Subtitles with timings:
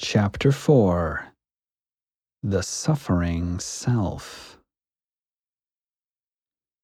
[0.00, 1.26] Chapter 4
[2.44, 4.56] The Suffering Self.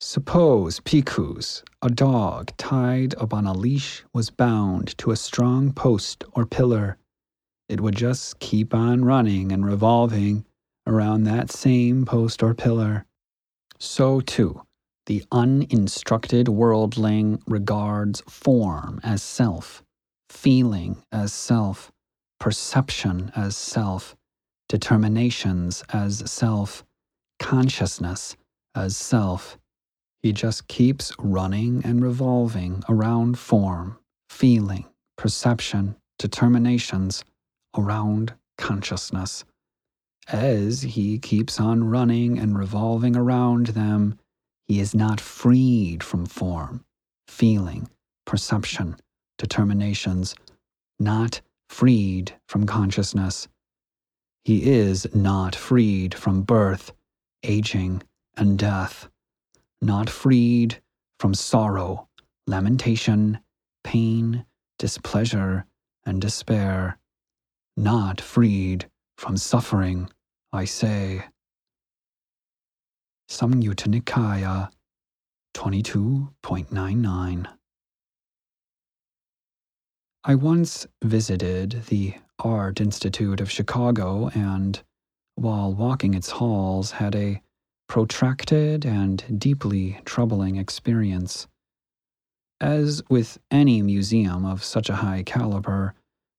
[0.00, 6.44] Suppose, bhikkhus, a dog tied upon a leash was bound to a strong post or
[6.44, 6.98] pillar.
[7.68, 10.44] It would just keep on running and revolving
[10.84, 13.06] around that same post or pillar.
[13.78, 14.62] So, too,
[15.06, 19.84] the uninstructed worldling regards form as self,
[20.28, 21.92] feeling as self
[22.44, 24.14] perception as self,
[24.68, 26.84] determinations as self,
[27.38, 28.36] consciousness
[28.74, 29.56] as self.
[30.22, 33.96] He just keeps running and revolving around form,
[34.28, 34.84] feeling,
[35.16, 37.24] perception, determinations,
[37.78, 39.46] around consciousness.
[40.28, 44.18] As he keeps on running and revolving around them,
[44.66, 46.84] he is not freed from form,
[47.26, 47.88] feeling,
[48.26, 48.96] perception,
[49.38, 50.34] determinations,
[51.00, 53.48] not freed from consciousness.
[54.44, 56.92] He is not freed from birth,
[57.42, 58.02] aging,
[58.36, 59.08] and death,
[59.80, 60.80] not freed
[61.18, 62.08] from sorrow,
[62.46, 63.38] lamentation,
[63.82, 64.44] pain,
[64.78, 65.66] displeasure,
[66.04, 66.98] and despair,
[67.76, 70.10] not freed from suffering,
[70.52, 71.24] I say.
[73.30, 74.70] Samyutta Nikaya
[75.54, 77.46] 22.99
[80.26, 84.82] I once visited the Art Institute of Chicago and,
[85.34, 87.42] while walking its halls, had a
[87.88, 91.46] protracted and deeply troubling experience.
[92.58, 95.92] As with any museum of such a high caliber,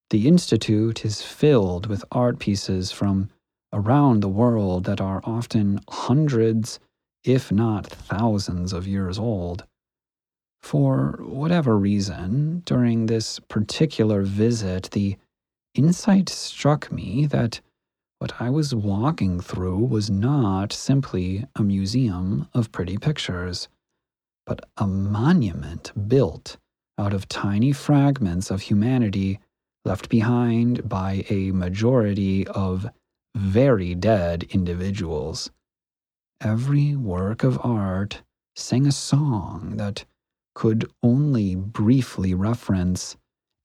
[0.09, 3.30] the Institute is filled with art pieces from
[3.72, 6.80] around the world that are often hundreds,
[7.23, 9.63] if not thousands, of years old.
[10.66, 15.16] For whatever reason, during this particular visit, the
[15.76, 17.62] insight struck me that
[18.18, 23.68] what I was walking through was not simply a museum of pretty pictures,
[24.48, 26.58] but a monument built
[26.98, 29.40] out of tiny fragments of humanity
[29.86, 32.90] left behind by a majority of
[33.36, 35.52] very dead individuals.
[36.42, 38.24] Every work of art
[38.56, 40.06] sang a song that
[40.56, 43.16] could only briefly reference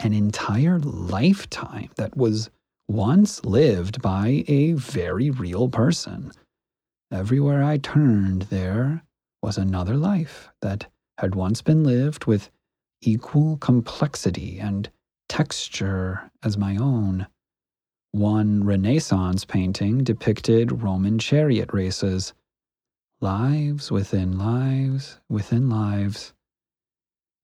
[0.00, 2.50] an entire lifetime that was
[2.88, 6.32] once lived by a very real person.
[7.12, 9.02] Everywhere I turned, there
[9.42, 10.86] was another life that
[11.18, 12.50] had once been lived with
[13.02, 14.90] equal complexity and
[15.28, 17.26] texture as my own.
[18.12, 22.32] One Renaissance painting depicted Roman chariot races,
[23.20, 26.32] lives within lives within lives.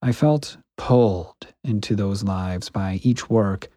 [0.03, 3.69] I felt pulled into those lives by each work,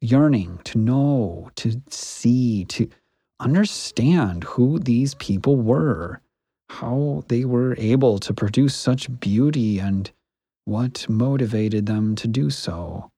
[0.00, 2.88] yearning to know, to see, to
[3.38, 6.20] understand who these people were,
[6.70, 10.10] how they were able to produce such beauty, and
[10.64, 13.10] what motivated them to do so.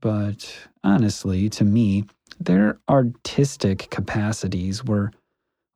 [0.00, 2.04] But honestly, to me,
[2.38, 5.10] their artistic capacities were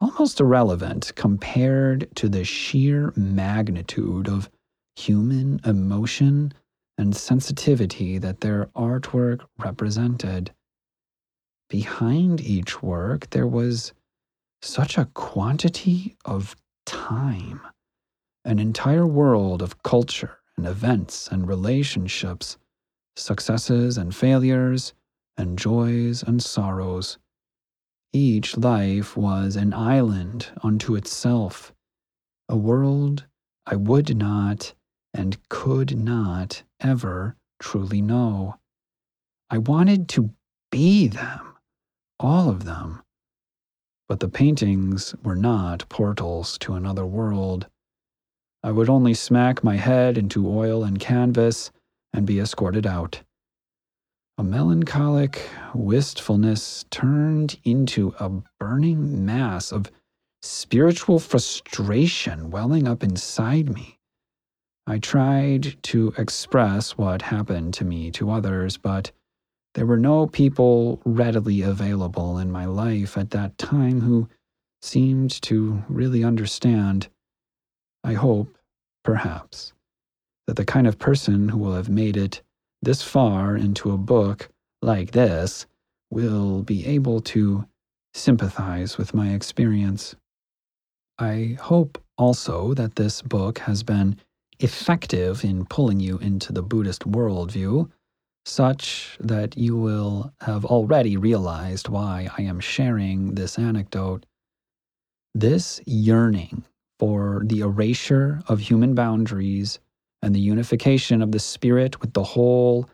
[0.01, 4.49] almost irrelevant compared to the sheer magnitude of
[5.07, 6.53] human emotion
[6.97, 10.53] and sensitivity that their artwork represented.
[11.69, 13.93] Behind each work, there was
[14.61, 16.55] such a quantity of
[16.87, 17.61] time,
[18.45, 22.57] an entire world of culture and events and relationships,
[23.17, 24.93] successes and failures,
[25.37, 27.19] and joys and sorrows.
[28.13, 31.73] Each life was an island unto itself,
[32.49, 33.27] a world
[33.67, 34.75] I would not
[35.15, 38.59] and could not ever truly know.
[39.51, 40.31] I wanted to
[40.71, 41.55] be them,
[42.19, 43.03] all of them.
[44.09, 47.67] But the paintings were not portals to another world.
[48.63, 51.71] I would only smack my head into oil and canvas
[52.13, 53.23] and be escorted out.
[54.39, 59.91] A melancholic wistfulness turned into a burning mass of
[60.43, 63.99] spiritual frustration welling up inside me.
[64.87, 69.13] I tried to express what happened to me to others, but
[69.75, 74.29] there were no people readily available in my life at that time who
[74.83, 77.09] seemed to really understand.
[78.03, 78.59] I hope,
[79.05, 79.73] perhaps,
[80.47, 82.43] that the kind of person who will have made it
[82.83, 84.49] this far into a book
[84.83, 85.67] like this
[86.11, 87.67] will be able to
[88.13, 90.17] sympathize with my experience.
[91.19, 94.17] I hope also that this book has been
[94.61, 97.91] effective in pulling you into the Buddhist worldview,
[98.45, 104.27] such that you will have already realized why I am sharing this anecdote.
[105.35, 106.65] This yearning
[106.99, 109.79] for the erasure of human boundaries
[110.23, 112.89] and the unification of the spirit with the whole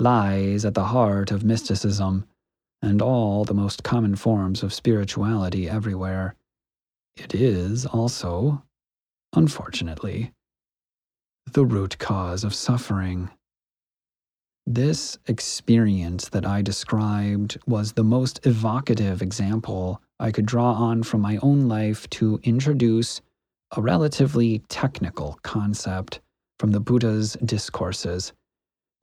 [0.00, 2.26] lies at the heart of mysticism
[2.82, 6.34] and all the most common forms of spirituality everywhere.
[7.16, 8.62] It is also,
[9.34, 10.32] unfortunately,
[11.52, 13.30] the root cause of suffering.
[14.66, 21.22] This experience that I described was the most evocative example I could draw on from
[21.22, 23.20] my own life to introduce
[23.76, 26.20] a relatively technical concept
[26.58, 28.32] from the Buddha's discourses,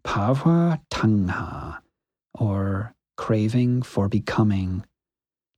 [0.04, 1.80] Bhava Tanha,
[2.34, 4.86] or craving for becoming.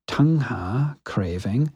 [0.08, 1.72] Tanha, craving,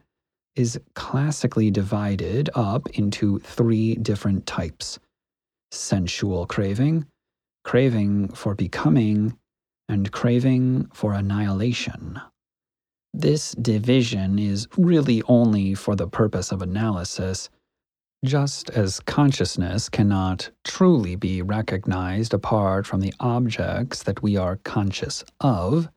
[0.55, 4.99] is classically divided up into three different types
[5.71, 7.05] sensual craving,
[7.63, 9.37] craving for becoming,
[9.87, 12.19] and craving for annihilation.
[13.13, 17.49] This division is really only for the purpose of analysis,
[18.23, 25.23] just as consciousness cannot truly be recognized apart from the objects that we are conscious
[25.39, 25.89] of.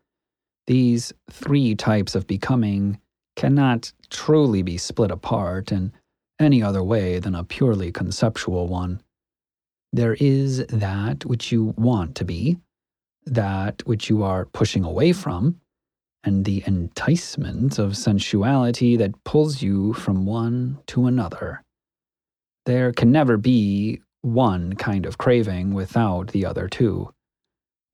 [0.66, 3.00] These three types of becoming
[3.36, 5.92] cannot truly be split apart in
[6.40, 9.02] any other way than a purely conceptual one.
[9.92, 12.58] There is that which you want to be,
[13.26, 15.60] that which you are pushing away from,
[16.24, 21.62] and the enticement of sensuality that pulls you from one to another.
[22.66, 27.13] There can never be one kind of craving without the other two.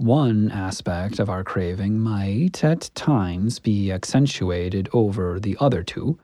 [0.01, 6.19] One aspect of our craving might at times be accentuated over the other two,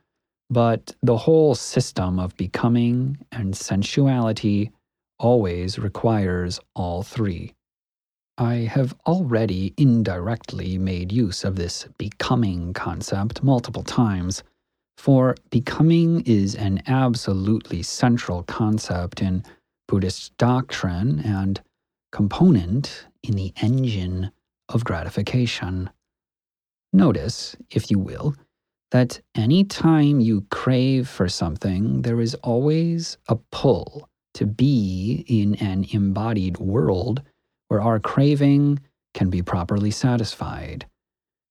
[0.49, 4.73] but the whole system of becoming and sensuality
[5.19, 7.52] always requires all three.
[8.38, 14.43] I have already indirectly made use of this becoming concept multiple times,
[14.96, 19.44] for becoming is an absolutely central concept in
[19.87, 21.61] Buddhist doctrine and
[22.17, 24.33] component in the engine
[24.71, 25.91] of gratification.
[26.95, 28.35] Notice, if you will,
[28.91, 35.57] that any time you crave for something, there is always a pull to be in
[35.57, 37.21] an embodied world
[37.69, 38.81] where our craving
[39.12, 40.87] can be properly satisfied.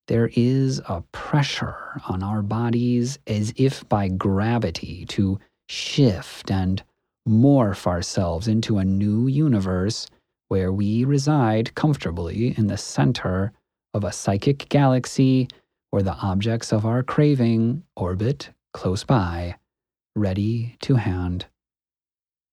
[0.08, 5.38] There is a pressure on our bodies as if by gravity to
[5.70, 6.82] shift and
[7.30, 10.08] morph ourselves into a new universe
[10.48, 13.52] where we reside comfortably in the center
[13.94, 15.48] of a psychic galaxy
[15.92, 19.56] where the objects of our craving orbit close by,
[20.16, 21.46] ready to hand.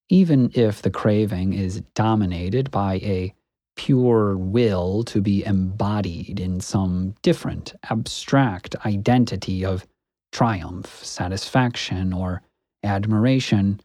[0.09, 3.35] Even if the craving is dominated by a
[3.77, 9.87] pure will to be embodied in some different, abstract identity of
[10.31, 12.43] triumph, satisfaction, or
[12.85, 13.81] admiration,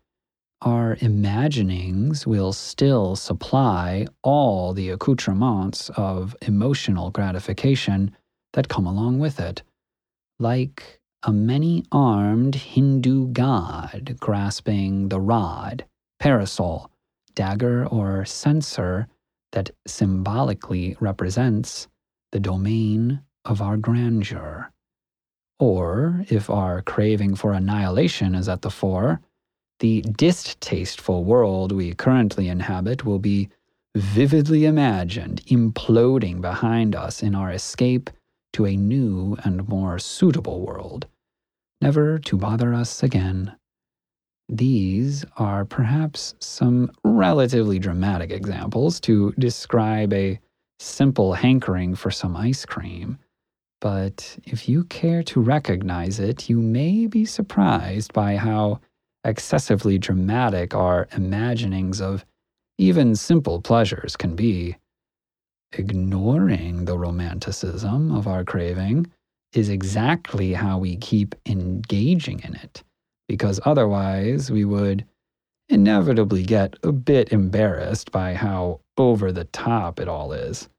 [0.62, 8.16] our imaginings will still supply all the accoutrements of emotional gratification
[8.54, 9.62] that come along with it,
[10.40, 15.86] like a many armed Hindu god grasping the rod
[16.20, 16.90] parasol,
[17.36, 19.08] dagger, or censer
[19.52, 21.88] that symbolically represents
[22.32, 24.72] the domain of our grandeur.
[25.60, 29.22] Or, if our craving for annihilation is at the fore,
[29.80, 33.50] the distasteful world we currently inhabit will be
[33.96, 38.10] vividly imagined imploding behind us in our escape
[38.54, 41.08] to a new and more suitable world,
[41.82, 43.56] never to bother us again.
[44.50, 50.40] These are perhaps some relatively dramatic examples to describe a
[50.80, 53.18] simple hankering for some ice cream.
[53.82, 58.80] But if you care to recognize it, you may be surprised by how
[59.28, 62.26] excessively dramatic our imaginings of
[62.78, 64.78] even simple pleasures can be.
[65.74, 69.08] Ignoring the romanticism of our craving
[69.54, 72.84] is exactly how we keep engaging in it
[73.28, 75.06] because otherwise we would
[75.70, 80.70] inevitably get a bit embarrassed by how over the top it all is,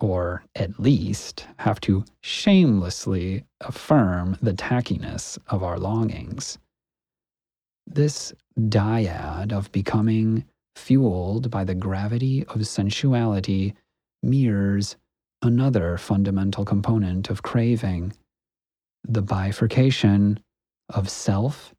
[0.00, 6.58] or at least have to shamelessly affirm the tackiness of our longings.
[7.86, 13.74] This dyad of becoming fueled by the gravity of sensuality
[14.22, 14.96] mirrors
[15.42, 18.12] another fundamental component of craving
[19.06, 20.40] the bifurcation
[20.88, 21.74] of self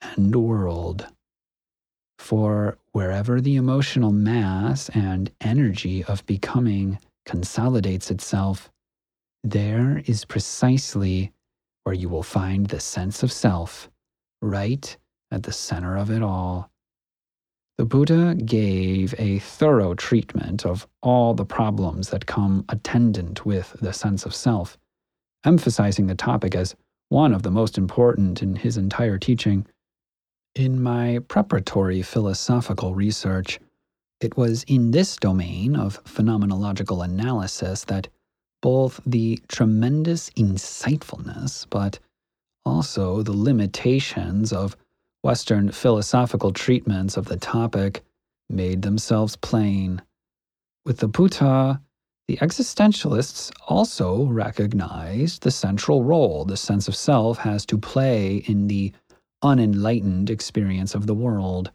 [0.00, 1.06] and world.
[2.18, 8.70] For wherever the emotional mass and energy of becoming consolidates itself,
[9.44, 11.32] there is precisely
[11.84, 13.90] where you will find the sense of self,
[14.42, 14.96] right
[15.30, 16.70] at the center of it all.
[17.78, 23.92] The Buddha gave a thorough treatment of all the problems that come attendant with the
[23.92, 24.76] sense of self,
[25.44, 26.76] emphasizing the topic as
[27.08, 29.66] one of the most important in his entire teaching.
[30.54, 33.58] In my preparatory philosophical research,
[34.20, 38.08] it was in this domain of phenomenological analysis that
[38.60, 41.98] both the tremendous insightfulness, but
[42.66, 44.76] also the limitations of
[45.22, 48.02] Western philosophical treatments of the topic
[48.48, 50.00] made themselves plain.
[50.84, 51.82] With the Buddha,
[52.26, 58.68] the existentialists also recognized the central role the sense of self has to play in
[58.68, 58.92] the
[59.42, 61.70] unenlightened experience of the world,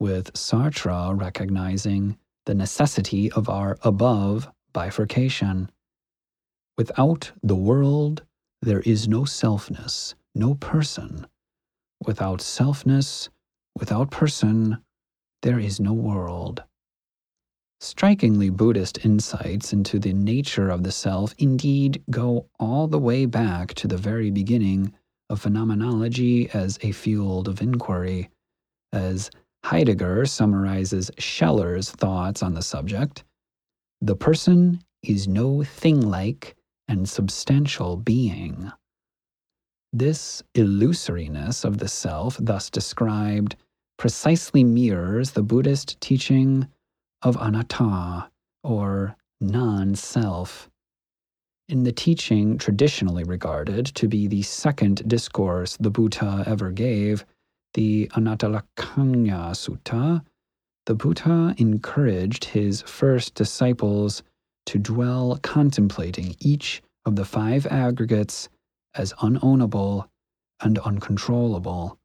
[0.00, 2.16] with Sartre recognizing
[2.46, 5.70] the necessity of our above bifurcation.
[6.76, 8.22] Without the world,
[8.62, 11.26] there is no selfness, no person.
[12.06, 13.28] Without selfness,
[13.76, 14.78] without person,
[15.42, 16.62] there is no world.
[17.80, 23.72] Strikingly Buddhist insights into the nature of the self indeed go all the way back
[23.74, 24.92] to the very beginning
[25.30, 28.30] of phenomenology as a field of inquiry.
[28.92, 29.30] As
[29.64, 33.24] Heidegger summarizes Scheler's thoughts on the subject,
[34.00, 36.56] the person is no thing like
[36.88, 38.72] and substantial being.
[39.92, 43.56] This illusoriness of the self, thus described,
[43.96, 46.68] precisely mirrors the Buddhist teaching
[47.22, 48.30] of anatta,
[48.62, 50.68] or non self.
[51.68, 57.24] In the teaching traditionally regarded to be the second discourse the Buddha ever gave,
[57.74, 60.22] the Anattalakkhana Sutta,
[60.86, 64.22] the Buddha encouraged his first disciples
[64.66, 68.48] to dwell contemplating each of the five aggregates
[68.94, 70.08] as unownable
[70.60, 71.98] and uncontrollable.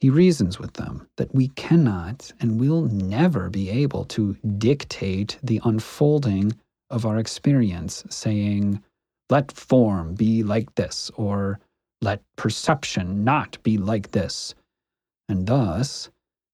[0.00, 5.60] He reasons with them that we cannot and will never be able to dictate the
[5.64, 6.52] unfolding
[6.90, 8.82] of our experience, saying,
[9.30, 11.58] let form be like this, or
[12.02, 14.54] let perception not be like this.
[15.28, 16.10] And thus,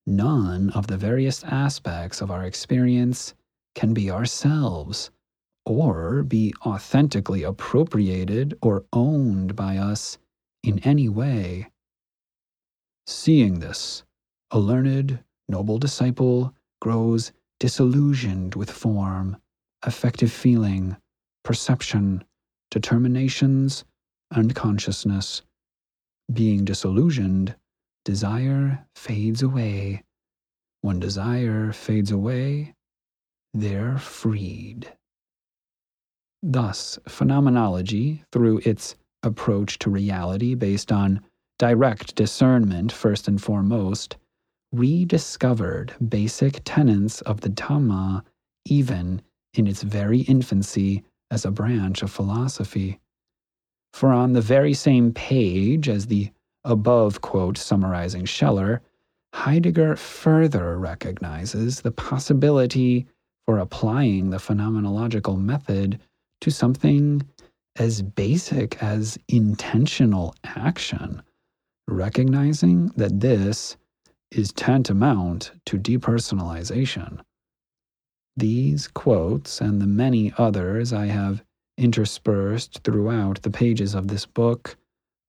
[0.07, 3.35] none of the various aspects of our experience
[3.75, 5.11] can be ourselves
[5.71, 10.19] or be authentically appropriated or owned by us
[10.65, 11.71] in any way.
[13.07, 14.03] Seeing this,
[14.51, 19.37] a learned, noble disciple grows disillusioned with form,
[19.85, 20.97] affective feeling,
[21.45, 22.25] perception,
[22.73, 23.85] determinations,
[24.33, 25.43] and consciousness.
[26.33, 27.55] Being disillusioned,
[28.05, 30.03] desire fades away.
[30.81, 32.75] When desire fades away,
[33.55, 34.93] they're freed.
[36.43, 41.21] Thus, phenomenology, through its approach to reality based on
[41.59, 44.17] direct discernment first and foremost,
[44.73, 48.23] rediscovered basic tenets of the Dhamma
[48.65, 49.21] even
[49.55, 53.01] in its very infancy as a branch of philosophy.
[53.93, 56.31] For on the very same page as the
[56.65, 58.81] above quote summarizing Scheler,
[59.35, 63.07] Heidegger further recognizes the possibility
[63.47, 66.01] for applying the phenomenological method
[66.41, 67.23] to something
[67.77, 71.23] as basic as intentional action,
[71.89, 73.77] recognizing that this
[74.31, 77.21] is tantamount to depersonalization.
[78.37, 81.43] These quotes and the many others I have
[81.77, 84.77] interspersed throughout the pages of this book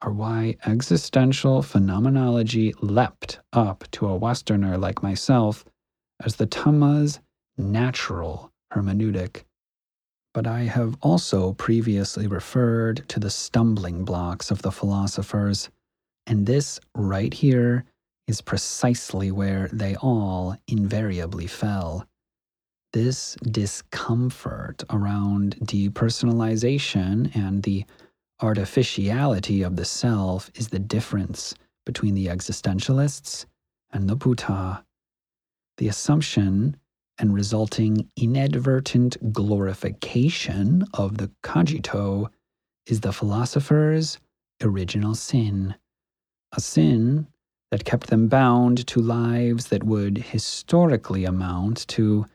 [0.02, 5.66] are why existential phenomenology leapt up to a Westerner like myself
[6.24, 7.20] as the Dhamma's
[7.58, 9.44] natural hermeneutic
[10.34, 15.70] but I have also previously referred to the stumbling blocks of the philosophers,
[16.26, 17.84] and this right here
[18.28, 22.08] is precisely where they all invariably fell.
[22.94, 27.86] This discomfort around depersonalization and the
[28.42, 31.54] artificiality of the self is the difference
[31.86, 33.46] between the existentialists
[33.92, 34.86] and the Buddha.
[35.78, 36.78] The assumption
[37.22, 42.30] and resulting inadvertent glorification of the cogito
[42.88, 44.18] is the philosopher's
[44.64, 45.76] original sin,
[46.52, 47.28] a sin
[47.70, 52.26] that kept them bound to lives that would historically amount to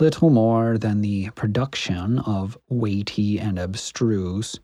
[0.00, 4.58] little more than the production of weighty and abstruse,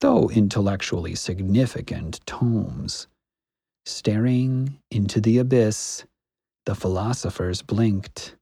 [0.00, 3.06] though intellectually significant, tomes.
[3.86, 6.04] Staring into the abyss,
[6.66, 8.36] The philosophers blinked.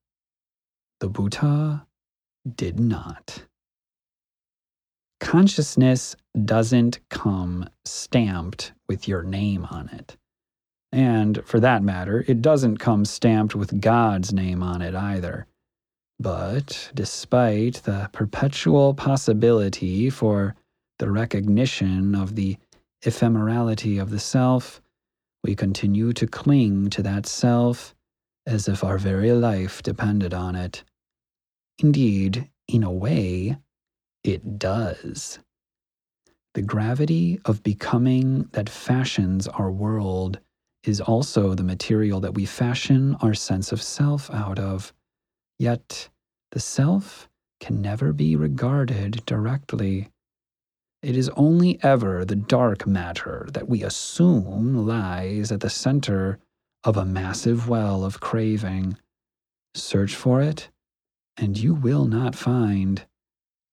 [1.02, 1.85] The Buddha
[2.54, 3.42] did not.
[5.18, 10.16] Consciousness doesn't come stamped with your name on it.
[10.92, 15.49] And for that matter, it doesn't come stamped with God's name on it either.
[16.21, 20.54] But despite the perpetual possibility for
[21.00, 22.59] the recognition of the
[23.04, 24.80] ephemerality of the self,
[25.42, 27.92] we continue to cling to that self
[28.47, 30.85] as if our very life depended on it.
[31.78, 33.58] Indeed, in a way,
[34.24, 35.38] it does.
[36.54, 40.38] The gravity of becoming that fashions our world
[40.84, 44.92] is also the material that we fashion our sense of self out of.
[45.58, 46.08] Yet,
[46.50, 47.28] the self
[47.60, 50.10] can never be regarded directly.
[51.02, 56.38] It is only ever the dark matter that we assume lies at the center
[56.84, 58.98] of a massive well of craving.
[59.74, 60.68] Search for it,
[61.36, 63.04] and you will not find.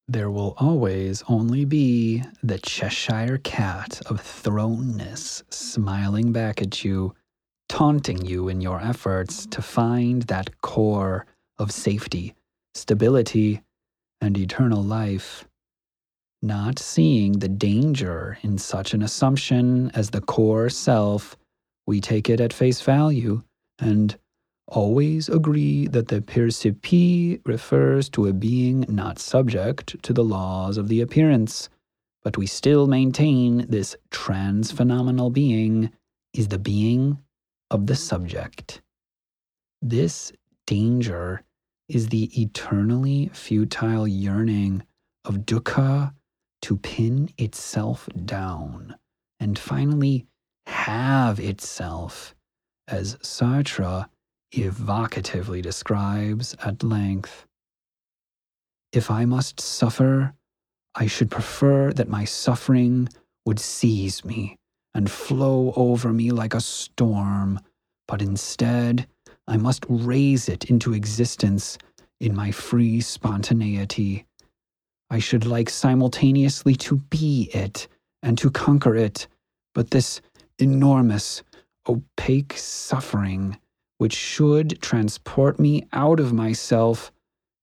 [0.08, 7.14] There will always only be the Cheshire cat of thrownness smiling back at you,
[7.68, 11.28] taunting you in your efforts to find that core
[11.60, 12.34] of safety,
[12.74, 13.62] stability,
[14.22, 15.46] and eternal life.
[16.42, 21.36] Not seeing the danger in such an assumption as the core self,
[21.86, 23.44] we take it at face value
[23.78, 24.18] and
[24.70, 30.88] always agree that the percipi refers to a being not subject to the laws of
[30.88, 31.70] the appearance,
[32.24, 35.92] but we still maintain this transphenomenal being
[36.34, 37.18] is the being
[37.72, 38.82] of the subject.
[39.82, 40.32] This
[40.68, 41.44] danger
[41.88, 44.84] is the eternally futile yearning
[45.26, 46.14] of dukkha
[46.62, 48.96] to pin itself down
[49.40, 50.26] and finally
[50.66, 52.36] have itself,
[52.88, 54.08] as Sartre
[54.54, 57.46] evocatively describes at length.
[58.92, 60.34] If I must suffer,
[60.96, 63.10] I should prefer that my suffering
[63.46, 64.58] would seize me
[64.94, 67.60] and flow over me like a storm,
[68.08, 69.08] but instead
[69.48, 71.78] I must raise it into existence
[72.20, 74.26] in my free spontaneity.
[75.10, 77.88] I should like simultaneously to be it
[78.22, 79.28] and to conquer it,
[79.74, 80.22] but this
[80.60, 81.44] enormous,
[81.88, 83.58] opaque suffering
[84.00, 87.12] which should transport me out of myself,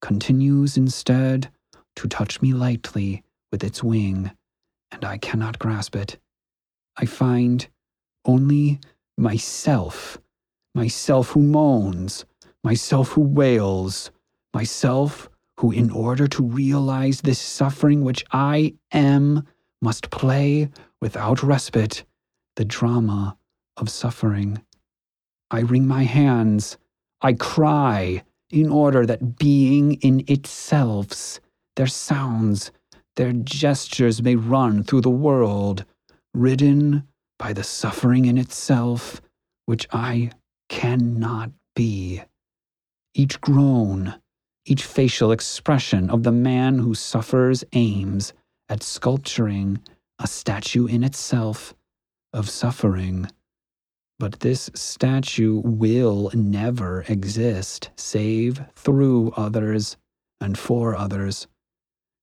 [0.00, 1.50] continues instead
[1.96, 4.30] to touch me lightly with its wing,
[4.92, 6.18] and I cannot grasp it.
[6.96, 7.66] I find
[8.26, 8.80] only
[9.16, 10.18] myself,
[10.74, 12.26] myself who moans,
[12.62, 14.10] myself who wails,
[14.52, 19.46] myself who, in order to realize this suffering which I am,
[19.80, 20.68] must play
[21.00, 22.04] without respite
[22.56, 23.38] the drama
[23.78, 24.62] of suffering.
[25.50, 26.76] I wring my hands.
[27.20, 31.40] I cry in order that being in itself,
[31.76, 32.70] their sounds,
[33.16, 35.84] their gestures may run through the world,
[36.34, 37.06] ridden
[37.38, 39.20] by the suffering in itself,
[39.66, 40.30] which I
[40.68, 42.22] cannot be.
[43.14, 44.14] Each groan,
[44.64, 48.32] each facial expression of the man who suffers aims
[48.68, 49.80] at sculpturing
[50.18, 51.74] a statue in itself
[52.32, 53.28] of suffering.
[54.18, 59.96] But this statue will never exist save through others
[60.40, 61.46] and for others.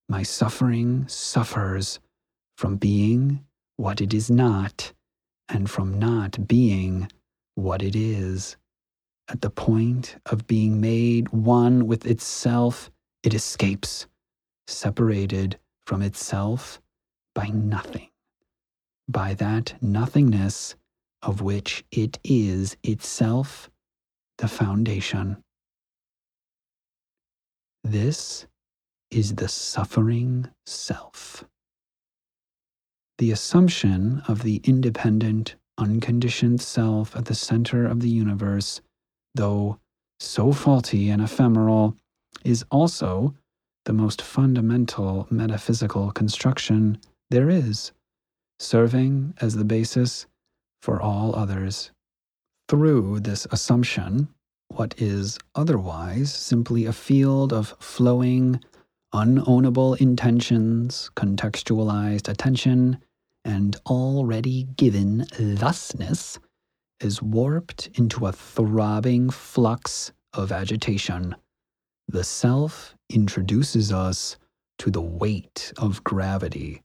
[0.08, 2.00] My suffering suffers
[2.56, 3.44] from being
[3.76, 4.92] what it is not
[5.48, 7.08] and from not being
[7.54, 8.56] what it is.
[9.28, 12.90] At the point of being made one with itself,
[13.22, 14.06] it escapes,
[14.66, 16.80] separated from itself
[17.34, 18.08] by nothing.
[19.08, 20.76] By that nothingness,
[21.24, 23.70] of which it is itself
[24.38, 25.36] the foundation.
[27.82, 28.46] This
[29.10, 31.44] is the suffering self.
[33.18, 38.80] The assumption of the independent, unconditioned self at the center of the universe,
[39.34, 39.78] though
[40.18, 41.96] so faulty and ephemeral,
[42.44, 43.34] is also
[43.84, 46.98] the most fundamental metaphysical construction
[47.30, 47.92] there is,
[48.58, 50.26] serving as the basis
[50.84, 51.90] for all others.
[52.68, 54.28] Through this assumption,
[54.68, 58.60] what is otherwise simply a field of flowing,
[59.14, 62.98] unownable intentions, contextualized attention,
[63.46, 66.38] and already given thusness
[67.00, 71.34] is warped into a throbbing flux of agitation.
[72.08, 74.36] The self introduces us
[74.80, 76.83] to the weight of gravity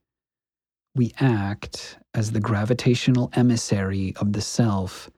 [0.99, 5.09] we act as the gravitational emissary of the self,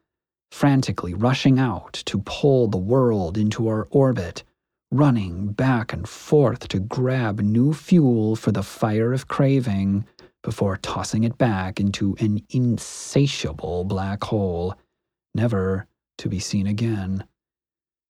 [0.51, 4.43] frantically rushing out to pull the world into our orbit,
[4.91, 10.05] running back and forth to grab new fuel for the fire of craving
[10.43, 14.75] before tossing it back into an insatiable black hole,
[15.33, 15.87] never
[16.19, 17.23] to be seen again.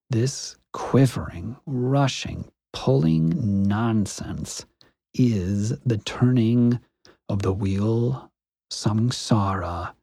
[0.09, 4.65] This quivering, rushing, pulling nonsense
[5.13, 6.77] is the turning
[7.31, 8.29] of the wheel
[8.69, 9.93] samsara,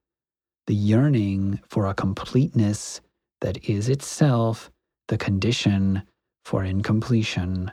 [0.66, 3.02] the yearning for a completeness
[3.42, 4.70] that is itself
[5.08, 6.02] the condition
[6.46, 7.70] for incompletion,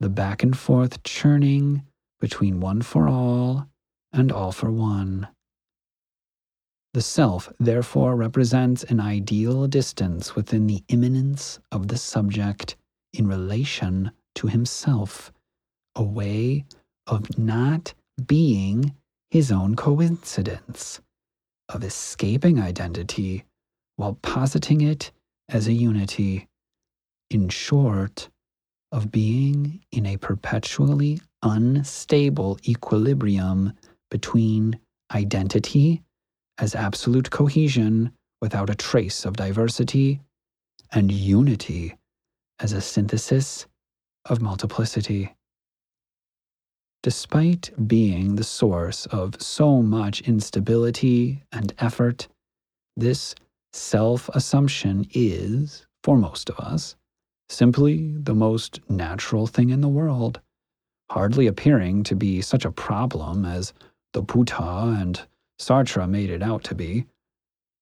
[0.00, 1.82] the back and forth churning
[2.20, 3.66] between one for all
[4.12, 5.26] and all for one.
[6.92, 12.76] The self, therefore, represents an ideal distance within the immanence of the subject
[13.14, 15.32] in relation to himself,
[15.96, 16.66] a way
[17.06, 17.94] of not
[18.26, 18.94] being
[19.30, 21.00] his own coincidence,
[21.68, 23.44] of escaping identity
[23.96, 25.10] while positing it
[25.48, 26.48] as a unity.
[27.30, 28.28] In short,
[28.90, 33.72] of being in a perpetually unstable equilibrium
[34.10, 34.78] between
[35.14, 36.02] identity
[36.58, 40.20] as absolute cohesion without a trace of diversity,
[40.92, 41.96] and unity
[42.60, 43.66] as a synthesis
[44.26, 45.34] of multiplicity.
[47.02, 52.28] Despite being the source of so much instability and effort,
[52.96, 53.34] this
[53.72, 56.94] self assumption is, for most of us,
[57.48, 60.40] simply the most natural thing in the world,
[61.10, 63.72] hardly appearing to be such a problem as
[64.12, 65.20] the Buddha and
[65.58, 67.06] Sartre made it out to be.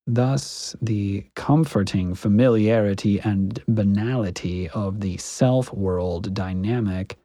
[0.07, 7.19] Thus, the comforting familiarity and banality of the self world dynamic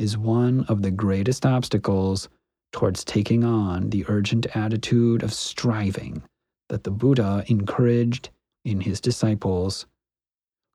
[0.00, 2.28] is one of the greatest obstacles
[2.72, 6.22] towards taking on the urgent attitude of striving
[6.70, 8.30] that the Buddha encouraged
[8.64, 9.84] in his disciples.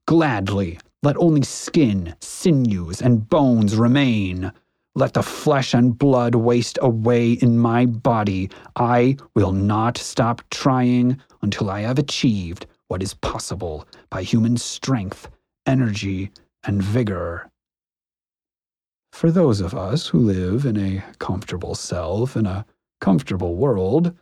[0.08, 4.52] Gladly, let only skin, sinews, and bones remain,
[4.94, 8.50] let the flesh and blood waste away in my body.
[8.76, 15.30] I will not stop trying until I have achieved what is possible by human strength,
[15.66, 16.30] energy,
[16.64, 17.50] and vigor.
[19.15, 22.65] For those of us who live in a comfortable self in a
[22.99, 24.13] comfortable world,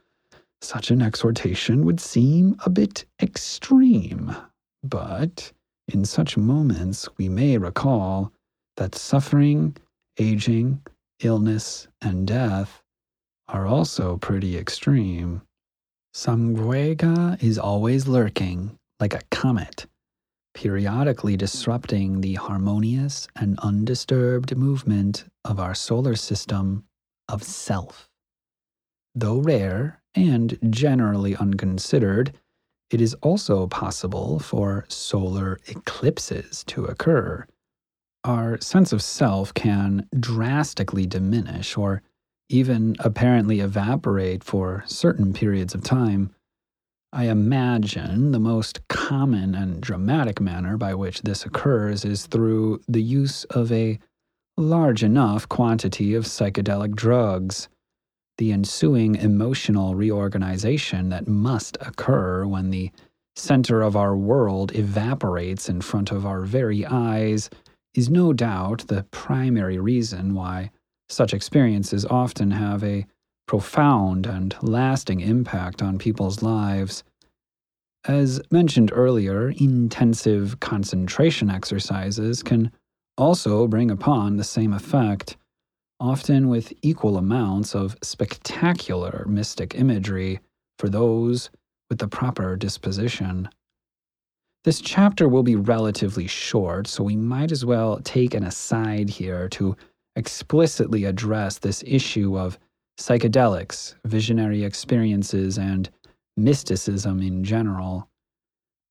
[0.62, 4.36] such an exhortation would seem a bit extreme.
[4.84, 5.52] But
[5.88, 8.32] in such moments, we may recall
[8.78, 9.76] that suffering
[10.20, 10.84] aging,
[11.24, 12.84] illness, and death
[13.48, 15.42] are also pretty extreme.
[16.14, 19.88] Samvega is always lurking, like a comet,
[20.54, 26.84] periodically disrupting the harmonious and undisturbed movement of our solar system
[27.28, 28.10] of self.
[29.16, 32.38] Though rare and generally unconsidered,
[32.90, 37.48] it is also possible for solar eclipses to occur
[38.24, 42.02] our sense of self can drastically diminish or
[42.50, 46.34] even apparently evaporate for certain periods of time.
[47.16, 53.04] I imagine the most common and dramatic manner by which this occurs is through the
[53.04, 54.00] use of a
[54.58, 57.70] large enough quantity of psychedelic drugs.
[58.40, 62.90] The ensuing emotional reorganization that must occur when the
[63.36, 67.48] center of our world evaporates in front of our very eyes
[67.94, 70.72] is no doubt the primary reason why
[71.10, 73.06] such experiences often have a
[73.48, 77.04] profound and lasting impact on people's lives.
[78.06, 82.72] As mentioned earlier, intensive concentration exercises can
[83.18, 85.38] also bring upon the same effect,
[86.00, 90.40] often with equal amounts of spectacular mystic imagery
[90.80, 91.50] for those
[91.90, 93.48] with the proper disposition.
[94.64, 99.50] This chapter will be relatively short, so we might as well take an aside here
[99.50, 99.76] to
[100.16, 102.58] explicitly address this issue of
[103.00, 105.90] psychedelics, visionary experiences, and
[106.38, 108.08] mysticism in general.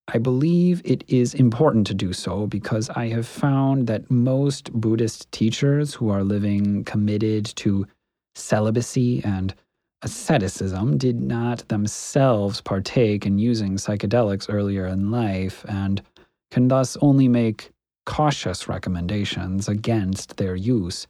[0.09, 5.31] I believe it is important to do so because I have found that most Buddhist
[5.33, 7.87] teachers who are living committed to
[8.35, 9.55] celibacy and
[10.03, 16.03] asceticism did not themselves partake in using psychedelics earlier in life and
[16.51, 17.71] can thus only make
[18.05, 21.07] cautious recommendations against their use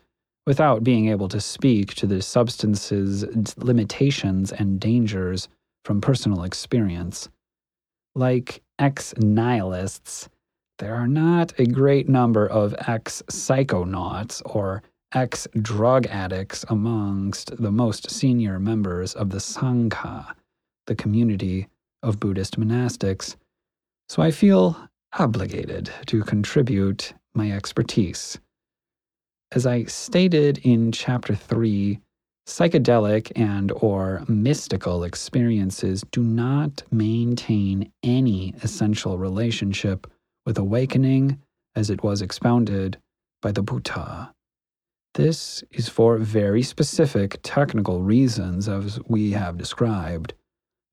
[0.46, 3.24] without being able to speak to the substance's
[3.56, 5.48] limitations and dangers
[5.84, 7.28] from personal experience.
[8.14, 10.28] Like ex nihilists,
[10.78, 14.82] there are not a great number of ex psychonauts or
[15.14, 20.34] ex drug addicts amongst the most senior members of the Sangha,
[20.86, 21.68] the community
[22.02, 23.36] of Buddhist monastics,
[24.08, 24.76] So I feel
[25.18, 28.38] obligated to contribute my expertise.
[29.54, 32.00] As I stated in chapter 3,
[32.48, 40.10] psychedelic and or mystical experiences do not maintain any essential relationship
[40.46, 41.38] with awakening
[41.76, 42.96] as it was expounded
[43.42, 44.32] by the Buddha.
[45.14, 50.32] This is for very specific technical reasons, as we have described.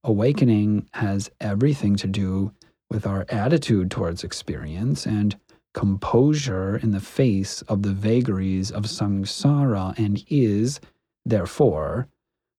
[0.04, 2.52] Awakening has everything to do
[2.92, 5.38] with our attitude towards experience and
[5.74, 10.80] composure in the face of the vagaries of samsara and is,
[11.26, 12.08] therefore,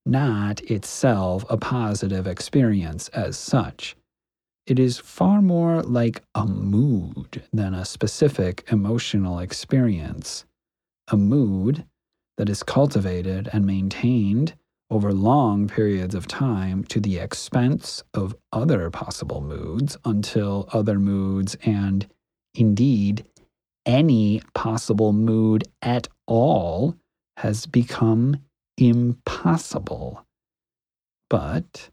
[0.07, 3.97] not itself a positive experience as such.
[4.67, 10.45] It is far more like a mood than a specific emotional experience.
[11.09, 11.85] A mood
[12.37, 14.55] that is cultivated and maintained
[14.91, 21.57] over long periods of time to the expense of other possible moods until other moods
[21.65, 22.09] and,
[22.55, 23.25] indeed,
[23.87, 26.97] any possible mood at all
[27.39, 28.37] has become
[28.77, 30.25] impossible.
[31.29, 31.91] But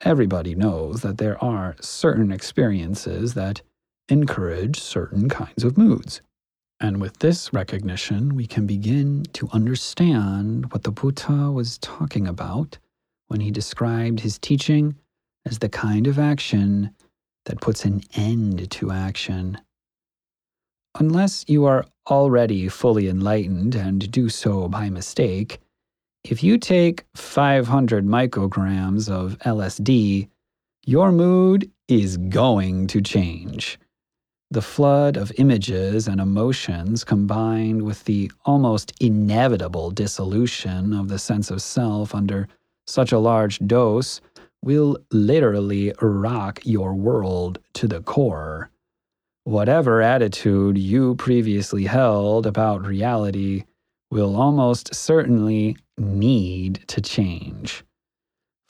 [0.00, 3.62] everybody knows that there are certain experiences that
[4.08, 6.20] encourage certain kinds of moods.
[6.80, 12.78] And with this recognition, we can begin to understand what the Buddha was talking about
[13.28, 14.96] when he described his teaching
[15.46, 16.90] as the kind of action
[17.46, 19.58] that puts an end to action.
[21.00, 25.58] Unless you are already fully enlightened and do so by mistake,
[26.22, 30.28] if you take 500 micrograms of LSD,
[30.86, 33.78] your mood is going to change.
[34.52, 41.50] The flood of images and emotions combined with the almost inevitable dissolution of the sense
[41.50, 42.46] of self under
[42.86, 44.20] such a large dose
[44.62, 48.70] will literally rock your world to the core.
[49.44, 53.64] Whatever attitude you previously held about reality
[54.10, 57.84] will almost certainly need to change.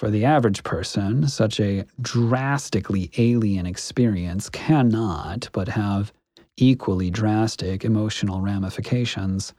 [0.00, 6.12] For the average person, such a drastically alien experience cannot but have
[6.56, 9.54] equally drastic emotional ramifications.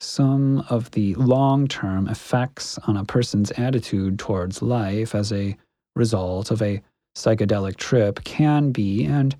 [0.00, 5.56] Some of the long term effects on a person's attitude towards life as a
[5.96, 6.82] result of a
[7.16, 9.34] psychedelic trip can be and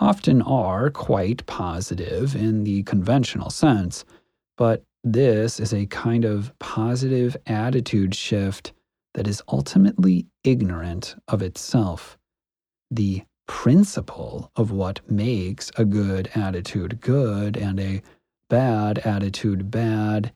[0.00, 4.04] often are quite positive in the conventional sense,
[4.56, 8.72] but this is a kind of positive attitude shift
[9.14, 12.18] that is ultimately ignorant of itself.
[12.90, 18.02] The principle of what makes a good attitude good and a
[18.50, 20.32] bad attitude bad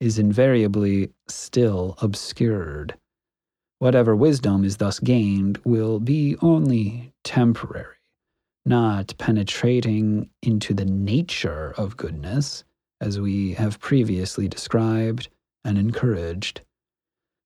[0.00, 2.94] is invariably still obscured.
[3.78, 7.95] Whatever wisdom is thus gained will be only temporary,
[8.66, 12.64] not penetrating into the nature of goodness,
[13.00, 15.28] as we have previously described
[15.64, 16.60] and encouraged.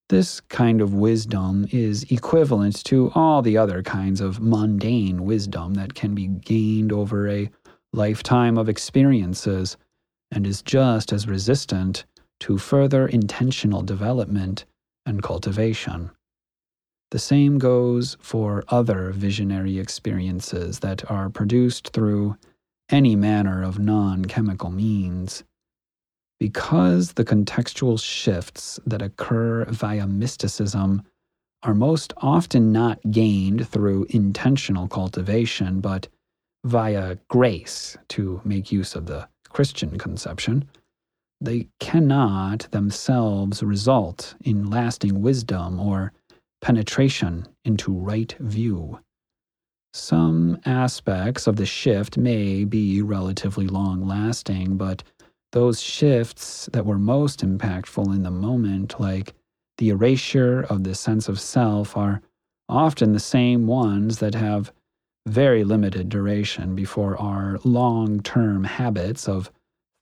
[0.09, 5.95] This kind of wisdom is equivalent to all the other kinds of mundane wisdom that
[5.95, 7.51] can be gained over a
[7.93, 9.77] lifetime of experiences
[10.33, 12.05] and is just as resistant
[12.41, 14.65] to further intentional development
[15.07, 16.11] and cultivation.
[17.11, 22.37] The same goes for other visionary experiences that are produced through
[22.88, 25.42] any manner of non chemical means.
[26.38, 31.03] Because the contextual shifts that occur via mysticism
[31.62, 36.09] are most often not gained through intentional cultivation, but
[36.64, 40.68] via grace, to make use of the Christian conception,
[41.40, 46.12] they cannot themselves result in lasting wisdom or
[46.61, 49.01] penetration into right view.
[49.92, 55.03] Some aspects of the shift may be relatively long lasting, but
[55.53, 59.35] those shifts that were most impactful in the moment, like
[59.79, 62.23] the erasure of the sense of self, are
[62.68, 64.73] often the same ones that have
[65.27, 69.51] very limited duration before our long term habits of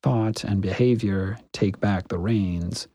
[0.03, 2.89] thought and behavior take back the reins.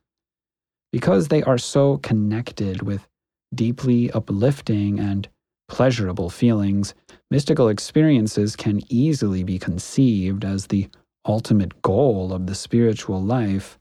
[0.92, 3.08] Because they are so connected with
[3.56, 5.28] deeply uplifting and
[5.68, 6.94] pleasurable feelings,
[7.32, 10.90] mystical experiences can easily be conceived as the
[11.26, 13.80] ultimate goal of the spiritual life,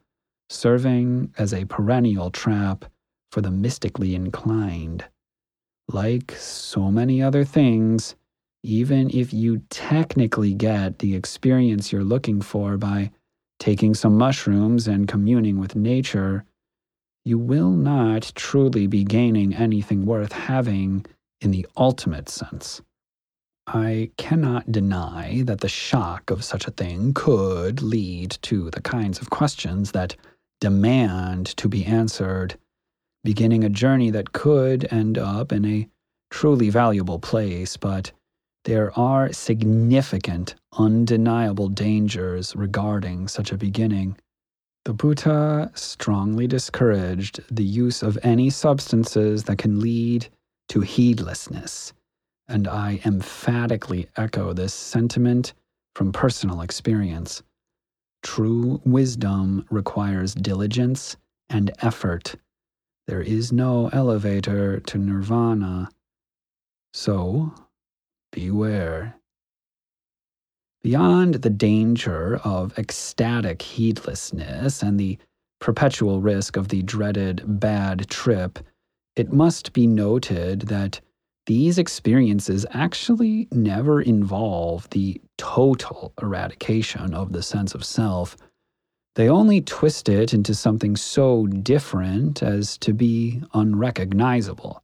[0.49, 2.85] serving as a perennial trap
[3.31, 5.05] for the mystically inclined.
[5.89, 8.15] Like so many other things,
[8.63, 13.11] even if you technically get the experience you're looking for by
[13.59, 16.45] taking some mushrooms and communing with nature,
[17.25, 21.05] you will not truly be gaining anything worth having
[21.41, 22.81] in the ultimate sense.
[23.67, 29.21] I cannot deny that the shock of such a thing could lead to the kinds
[29.21, 30.17] of questions that
[30.61, 32.57] demand to be answered,
[33.23, 35.89] beginning a journey that could end up in a
[36.31, 38.11] truly valuable place, but
[38.65, 44.17] there are significant, undeniable dangers regarding such a beginning.
[44.85, 50.29] The Buddha strongly discouraged the use of any substances that can lead
[50.68, 51.92] to heedlessness
[52.49, 55.55] and I emphatically echo this sentiment
[55.95, 57.42] from personal experience.
[58.23, 61.16] True wisdom requires diligence
[61.49, 62.37] and effort.
[63.07, 65.88] There is no elevator to nirvana.
[66.92, 67.55] So,
[68.33, 69.16] beware.
[70.83, 75.16] Beyond the danger of ecstatic heedlessness and the
[75.61, 78.59] perpetual risk of the dreaded bad trip,
[79.14, 81.01] it must be noted that
[81.47, 88.37] these experiences actually never involve the total eradication of the sense of self.
[89.14, 94.83] They only twist it into something so different as to be unrecognizable.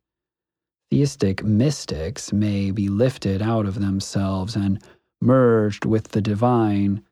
[0.90, 4.80] Theistic mystics may be lifted out of themselves and
[5.20, 7.02] merged with the divine,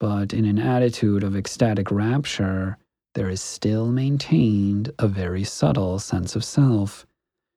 [0.00, 2.78] but in an attitude of ecstatic rapture,
[3.14, 7.06] there is still maintained a very subtle sense of self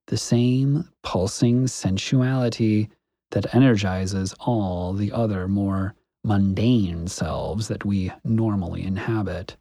[0.08, 2.90] the same pulsing sensuality
[3.32, 9.58] that energizes all the other more mundane selves that we normally inhabit.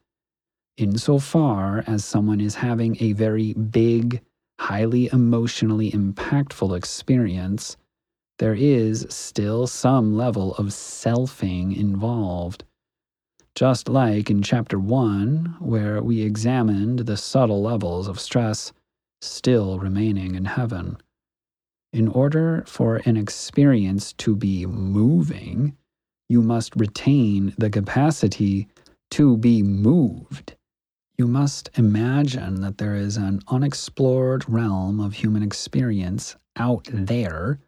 [0.77, 4.21] Insofar as someone is having a very big,
[4.61, 7.77] highly emotionally impactful experience,
[8.39, 12.65] there is still some level of selfing involved.
[13.55, 18.73] Just like in Chapter 1, where we examined the subtle levels of stress
[19.23, 20.99] still remaining in heaven.
[21.93, 25.77] In order for an experience to be moving,
[26.29, 28.67] you must retain the capacity
[29.13, 30.57] to be moved.
[31.17, 37.61] You must imagine that there is an unexplored realm of human experience out there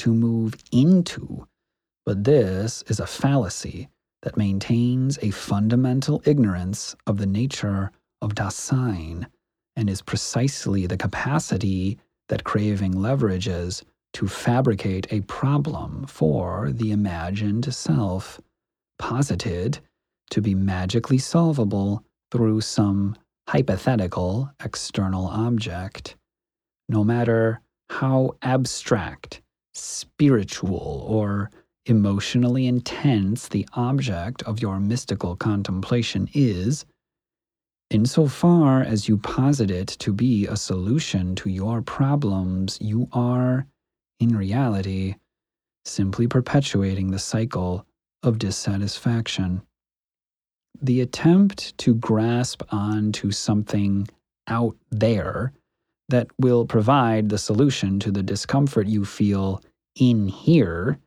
[0.00, 1.46] to move into.
[2.06, 3.90] But this is a fallacy
[4.22, 7.90] that maintains a fundamental ignorance of the nature
[8.22, 9.26] of Dasein
[9.76, 13.82] and is precisely the capacity that craving leverages
[14.14, 18.40] to fabricate a problem for the imagined self,
[18.98, 19.80] posited
[20.30, 23.16] to be magically solvable through some
[23.48, 26.16] hypothetical external object.
[26.88, 27.60] No matter
[27.90, 29.42] how abstract,
[29.74, 31.50] spiritual, or
[31.86, 36.84] emotionally intense the object of your mystical contemplation is,
[37.90, 43.66] Insofar as you posit it to be a solution to your problems, you are,
[44.20, 45.16] in reality,
[45.84, 47.84] simply perpetuating the cycle
[48.22, 49.62] of dissatisfaction.
[50.80, 54.06] The attempt to grasp onto something
[54.46, 55.52] out there
[56.10, 59.62] that will provide the solution to the discomfort you feel
[59.96, 60.98] in here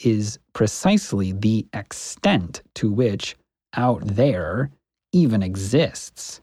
[0.00, 3.36] is precisely the extent to which
[3.74, 4.70] out there
[5.12, 6.40] even exists.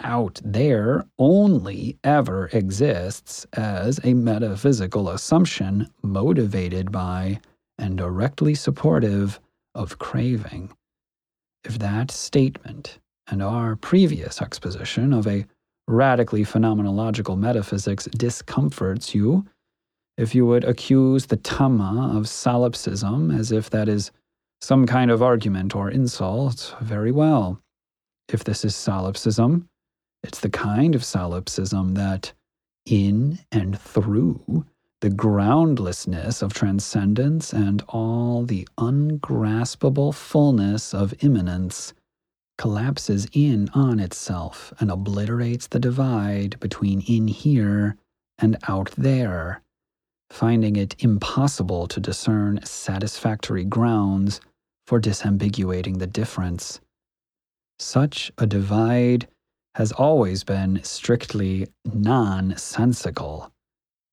[0.00, 7.40] Out there only ever exists as a metaphysical assumption motivated by
[7.78, 9.40] and directly supportive
[9.74, 10.72] of craving.
[11.64, 15.46] If that statement and our previous exposition of a
[15.88, 19.44] radically phenomenological metaphysics discomforts you,
[20.16, 24.10] if you would accuse the Dhamma of solipsism as if that is
[24.60, 27.60] some kind of argument or insult, very well.
[28.28, 29.68] If this is solipsism,
[30.22, 32.32] it's the kind of solipsism that,
[32.84, 34.66] in and through
[35.00, 41.94] the groundlessness of transcendence and all the ungraspable fullness of immanence,
[42.58, 47.96] collapses in on itself and obliterates the divide between in here
[48.38, 49.62] and out there,
[50.30, 54.40] finding it impossible to discern satisfactory grounds
[54.86, 56.80] for disambiguating the difference.
[57.78, 59.28] Such a divide
[59.76, 63.52] has always been strictly nonsensical.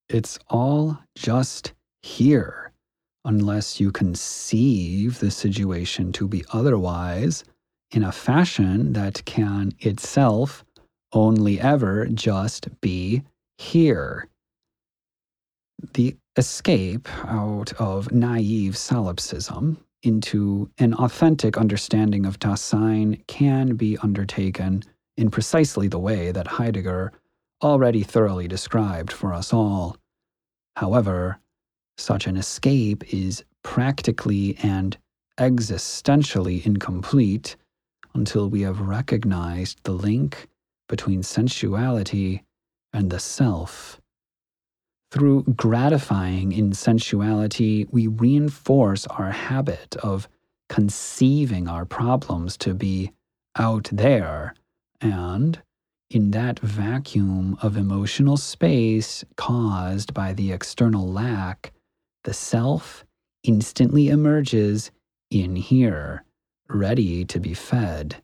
[0.08, 1.72] It's all just
[2.02, 2.70] here,
[3.24, 7.42] unless you conceive the situation to be otherwise
[7.90, 10.64] in a fashion that can itself
[11.12, 13.22] only ever just be
[13.58, 14.28] here.
[15.94, 24.82] The escape out of naive solipsism into an authentic understanding of Dasein can be undertaken
[25.16, 27.12] in precisely the way that Heidegger
[27.62, 29.96] already thoroughly described for us all.
[30.76, 31.38] However,
[31.96, 34.96] such an escape is practically and
[35.38, 37.56] existentially incomplete
[38.16, 40.48] until we have recognized the link
[40.88, 42.42] between sensuality
[42.92, 44.00] and the self.
[45.10, 50.28] Through gratifying in sensuality, we reinforce our habit of
[50.68, 53.12] conceiving our problems to be
[53.56, 54.54] out there,
[55.00, 55.62] and
[56.10, 61.72] in that vacuum of emotional space caused by the external lack,
[62.24, 63.04] the self
[63.44, 64.90] instantly emerges
[65.30, 66.24] in here,
[66.68, 68.22] ready to be fed.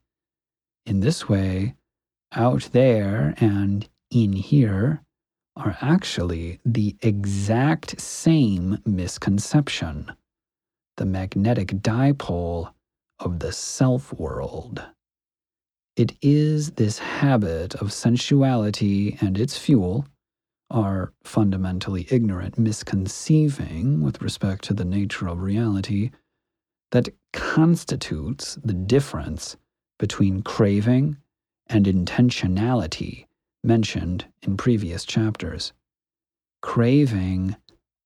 [0.86, 1.74] In this way,
[2.32, 5.02] out there and in here
[5.56, 10.12] are actually the exact same misconception
[10.98, 12.72] the magnetic dipole
[13.18, 14.84] of the self world.
[15.96, 20.06] It is this habit of sensuality and its fuel,
[20.70, 26.10] our fundamentally ignorant misconceiving with respect to the nature of reality,
[26.92, 29.56] that constitutes the difference
[29.98, 31.16] between craving
[31.66, 33.26] and intentionality
[33.64, 35.72] mentioned in previous chapters.
[36.60, 37.56] Craving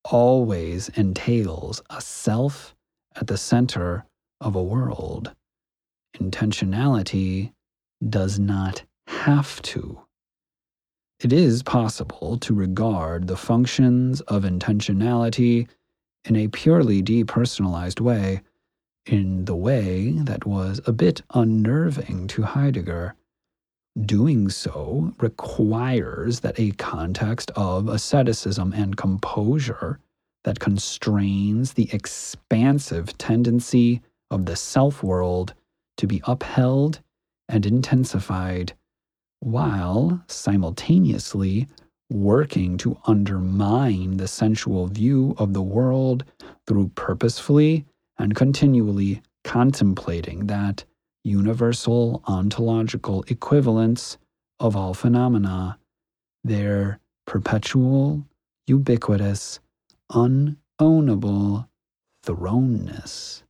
[0.05, 2.75] always entails a self
[3.17, 4.05] at the center
[4.41, 5.33] of a world.
[6.19, 7.53] Intentionality
[8.09, 10.01] does not have to.
[11.21, 15.69] It is possible to regard the functions of intentionality
[16.27, 18.43] in a purely depersonalized way,
[19.07, 23.15] in the way that was a bit unnerving to Heidegger.
[24.05, 29.99] Doing so requires that a context of asceticism and composure
[30.45, 35.55] that constrains the expansive tendency of the self world
[35.97, 37.01] to be upheld
[37.49, 38.75] and intensified,
[39.41, 41.67] while simultaneously
[42.11, 46.25] working to undermine the sensual view of the world
[46.67, 47.85] through purposefully
[48.19, 50.85] and continually contemplating that
[51.25, 54.19] universal ontological equivalence
[54.61, 55.79] of all phenomena,
[56.45, 58.25] their perpetual,
[58.67, 59.61] ubiquitous,
[60.11, 61.69] unownable
[62.25, 63.43] thrownness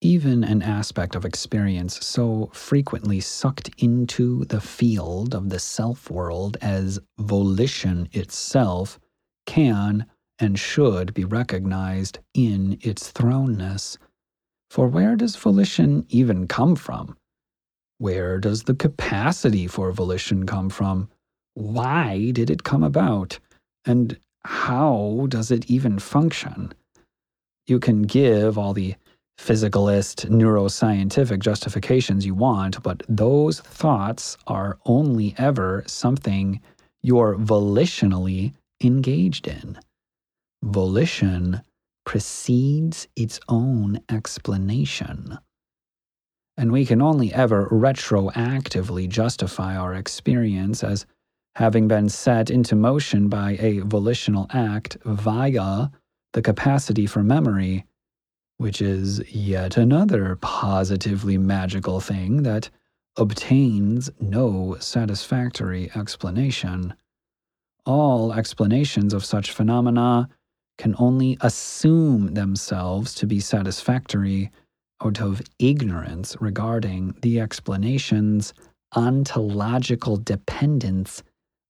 [0.00, 6.56] even an aspect of experience so frequently sucked into the field of the self world
[6.60, 8.98] as volition itself
[9.46, 10.06] can
[10.38, 13.96] and should be recognized in its thrownness.
[14.70, 17.16] For where does volition even come from?
[17.98, 21.08] Where does the capacity for volition come from?
[21.54, 23.38] Why did it come about?
[23.84, 26.72] And how does it even function?
[27.66, 28.94] You can give all the
[29.38, 36.60] physicalist, neuroscientific justifications you want, but those thoughts are only ever something
[37.02, 39.78] you're volitionally engaged in.
[40.62, 41.62] Volition
[42.04, 45.38] precedes its own explanation.
[46.56, 51.06] And we can only ever retroactively justify our experience as
[51.56, 55.88] having been set into motion by a volitional act via
[56.32, 57.84] the capacity for memory
[58.58, 62.68] which is yet another positively magical thing that
[63.16, 66.92] obtains no satisfactory explanation.
[67.86, 70.28] All explanations of such phenomena
[70.78, 74.50] can only assume themselves to be satisfactory
[75.02, 78.54] out of ignorance regarding the explanation's
[78.94, 81.22] ontological dependence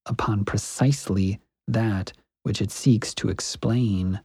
[0.05, 4.19] upon precisely that which it seeks to explain.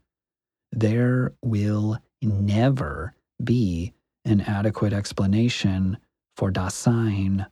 [0.73, 3.93] There will never be
[4.25, 5.99] an adequate explanation
[6.37, 7.47] for Dasein.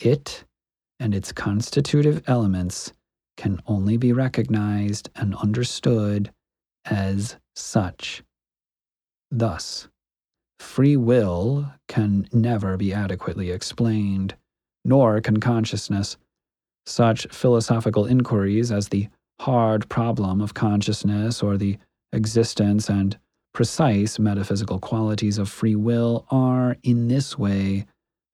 [0.00, 0.44] It
[0.98, 2.92] and its constitutive elements
[3.36, 6.30] can only be recognized and understood
[6.86, 8.22] as such.
[9.30, 9.88] Thus,
[10.58, 14.36] free will can never be adequately explained,
[14.84, 16.16] nor can consciousness.
[16.86, 19.08] Such philosophical inquiries as the
[19.40, 21.78] hard problem of consciousness or the
[22.12, 23.18] existence and
[23.52, 27.86] precise metaphysical qualities of free will are, in this way,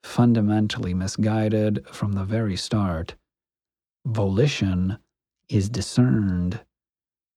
[0.03, 3.15] fundamentally misguided from the very start.
[4.05, 4.99] Volition
[5.49, 6.61] is discerned,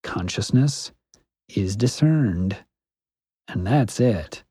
[0.03, 0.91] consciousness
[1.50, 2.58] is discerned,
[3.48, 4.43] and that's it.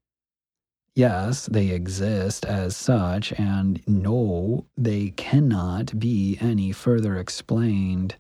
[0.94, 8.14] Yes, they exist as such, and no, they cannot be any further explained.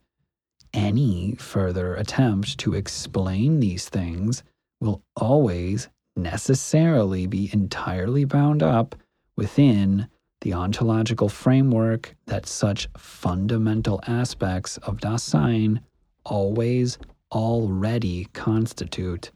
[0.72, 4.42] Any further attempt to explain these things
[4.80, 8.96] will always necessarily be entirely bound up
[9.36, 10.08] within
[10.40, 15.80] the ontological framework that such fundamental aspects of Dasein
[16.24, 16.98] always
[17.34, 19.30] already constitute.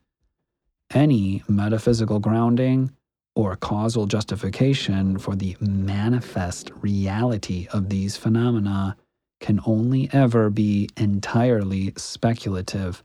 [0.92, 2.92] Any metaphysical grounding
[3.34, 8.96] or causal justification for the manifest reality of these phenomena
[9.40, 13.04] can only ever be entirely speculative.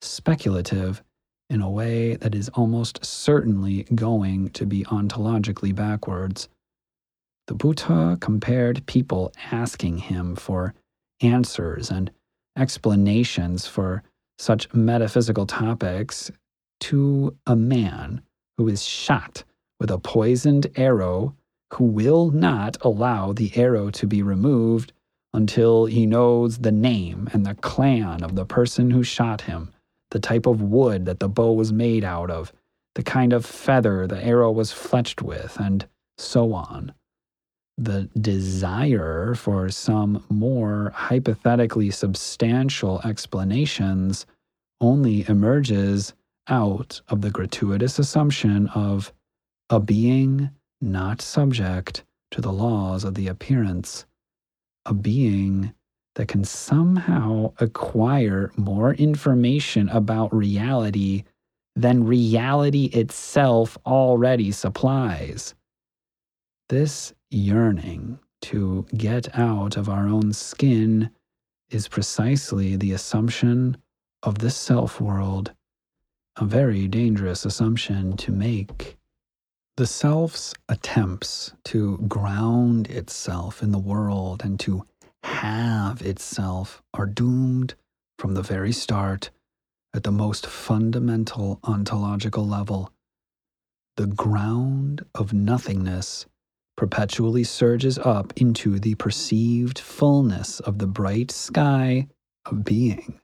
[0.00, 1.02] Speculative
[1.50, 6.48] in a way that is almost certainly going to be ontologically backwards.
[7.46, 10.74] The Buddha compared people asking him for
[11.20, 12.10] answers and
[12.56, 14.02] explanations for
[14.38, 16.30] such metaphysical topics
[16.80, 18.22] to a man
[18.56, 19.44] who is shot
[19.78, 21.34] with a poisoned arrow
[21.74, 24.92] who will not allow the arrow to be removed
[25.32, 29.72] until he knows the name and the clan of the person who shot him,
[30.10, 32.52] the type of wood that the bow was made out of,
[32.94, 35.86] the kind of feather the arrow was fletched with, and
[36.18, 36.92] so on.
[37.78, 44.26] The desire for some more hypothetically substantial explanations
[44.80, 46.14] only emerges
[46.48, 49.12] out of the gratuitous assumption of
[49.70, 50.50] a being
[50.80, 54.04] not subject to the laws of the appearance
[54.86, 55.72] a being
[56.14, 61.24] that can somehow acquire more information about reality
[61.74, 65.54] than reality itself already supplies.
[66.68, 71.10] This yearning to get out of our own skin
[71.70, 73.76] is precisely the assumption
[74.22, 75.52] of the self world,
[76.36, 78.98] a very dangerous assumption to make.
[79.76, 84.84] The self's attempts to ground itself in the world and to
[85.22, 87.74] have itself are doomed
[88.18, 89.30] from the very start
[89.94, 92.92] at the most fundamental ontological level.
[93.96, 96.26] The ground of nothingness
[96.82, 102.08] perpetually surges up into the perceived fullness of the bright sky
[102.44, 103.20] of being,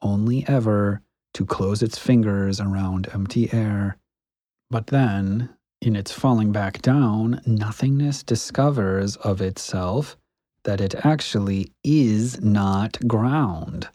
[0.00, 3.96] only ever to close its fingers around empty air.
[4.70, 5.48] But then,
[5.80, 10.16] in its falling back down, nothingness discovers of itself
[10.62, 13.88] that it actually is not ground.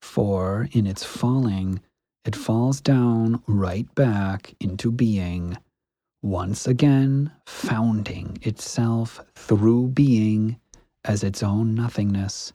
[0.00, 1.80] For in its falling,
[2.24, 5.58] it falls down right back into being,
[6.22, 10.58] once again founding itself through being
[11.04, 12.52] as its own nothingness.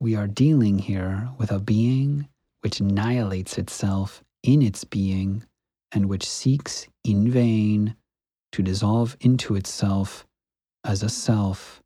[0.00, 2.28] We are dealing here with a being
[2.62, 5.44] which annihilates itself in its being
[5.92, 7.96] and which seeks in vain
[8.52, 10.26] to dissolve into itself
[10.84, 11.82] as a self.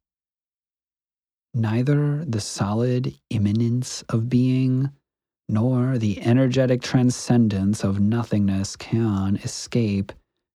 [1.55, 4.91] Neither the solid immanence of being
[5.49, 10.13] nor the energetic transcendence of nothingness can escape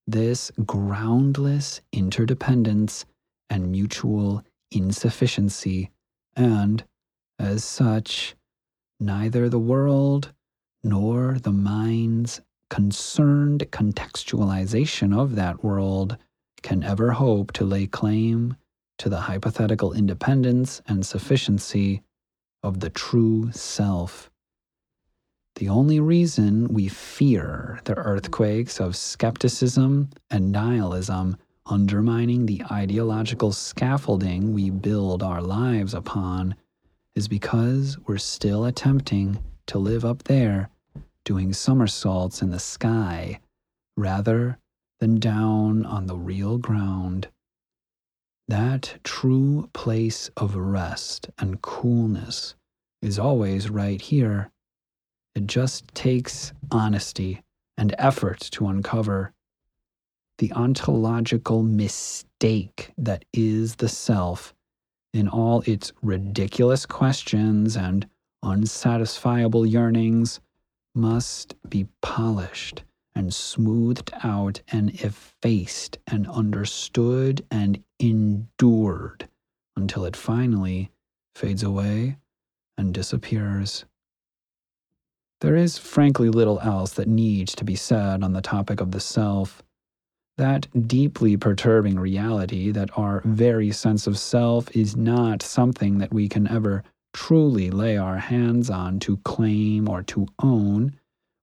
[0.07, 3.05] this groundless interdependence
[3.49, 5.91] and mutual insufficiency,
[6.35, 6.83] and,
[7.39, 8.35] as such,
[8.99, 10.33] neither the world
[10.83, 16.17] nor the mind's concerned contextualization of that world
[16.61, 18.55] can ever hope to lay claim
[18.97, 22.01] to the hypothetical independence and sufficiency
[22.63, 24.31] of the true self.
[25.55, 34.53] The only reason we fear the earthquakes of skepticism and nihilism undermining the ideological scaffolding
[34.53, 36.55] we build our lives upon
[37.15, 39.37] is because we're still attempting
[39.67, 40.69] to live up there
[41.23, 43.39] doing somersaults in the sky
[43.95, 44.57] rather
[44.99, 47.27] than down on the real ground.
[48.47, 52.55] That true place of rest and coolness
[53.01, 54.49] is always right here.
[55.35, 57.41] It just takes honesty
[57.77, 59.33] and effort to uncover
[60.37, 64.53] the ontological mistake that is the self
[65.13, 68.07] in all its ridiculous questions and
[68.43, 70.39] unsatisfiable yearnings
[70.95, 72.83] must be polished
[73.15, 79.27] and smoothed out and effaced and understood and endured
[79.75, 80.91] until it finally
[81.35, 82.17] fades away
[82.77, 83.85] and disappears.
[85.43, 89.01] There is frankly little else that needs to be said on the topic of the
[89.01, 89.61] self.
[90.37, 96.29] That deeply perturbing reality that our very sense of self is not something that we
[96.29, 96.81] can ever
[97.11, 100.97] truly lay our hands on to claim or to own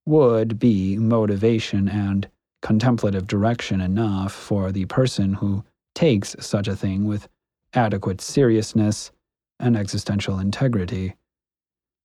[0.06, 2.26] would be motivation and
[2.62, 5.62] contemplative direction enough for the person who
[5.94, 7.28] takes such a thing with
[7.74, 9.10] adequate seriousness
[9.58, 11.16] and existential integrity.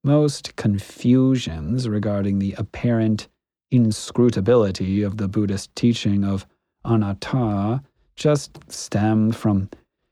[0.06, 3.28] Most confusions regarding the apparent
[3.72, 6.46] inscrutability of the Buddhist teaching of
[6.86, 7.82] anatta
[8.16, 9.68] just stem from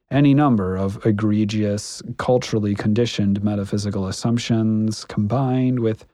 [0.10, 6.08] any number of egregious, culturally conditioned metaphysical assumptions combined with